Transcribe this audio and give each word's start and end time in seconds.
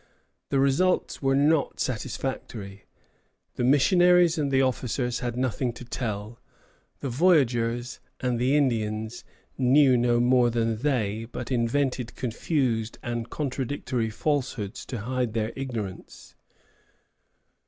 The 0.49 0.57
results 0.57 1.21
were 1.21 1.35
not 1.35 1.79
satisfactory. 1.79 2.85
The 3.53 3.63
missionaries 3.63 4.35
and 4.35 4.49
the 4.49 4.63
officers 4.63 5.19
had 5.19 5.37
nothing 5.37 5.71
to 5.73 5.85
tell; 5.85 6.39
the 7.01 7.09
voyagers 7.09 7.99
and 8.19 8.41
Indians 8.41 9.23
knew 9.59 9.95
no 9.95 10.19
more 10.19 10.49
than 10.49 10.77
they, 10.77 11.27
but 11.31 11.51
invented 11.51 12.15
confused 12.15 12.97
and 13.03 13.29
contradictory 13.29 14.09
falsehoods 14.09 14.87
to 14.87 15.01
hide 15.01 15.33
their 15.35 15.53
ignorance. 15.55 16.33